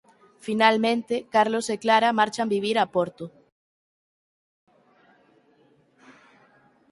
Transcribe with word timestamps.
Finalmente 0.45 1.13
Carlos 1.35 1.65
e 1.73 1.75
Clara 1.83 2.09
marchan 2.19 2.53
vivir 2.55 2.75
a 2.79 2.85
Porto. 2.95 3.25